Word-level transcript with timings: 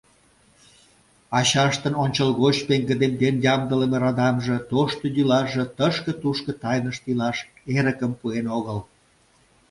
Ачаштын 1.37 1.93
ончылгоч 2.03 2.57
пеҥгыдемден 2.67 3.35
ямдылыме 3.53 3.97
радамже, 4.03 4.57
тошто 4.71 5.05
йӱлаже 5.15 5.63
тышке-тушко 5.77 6.51
тайнышт 6.61 7.03
илаш 7.11 7.37
эрыкым 7.75 8.11
пуэн 8.19 8.45
огыл. 8.57 8.79